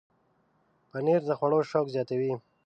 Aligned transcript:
پنېر 0.89 1.21
د 1.25 1.29
خوړو 1.39 1.59
شوق 1.71 1.87
زیاتوي. 1.95 2.33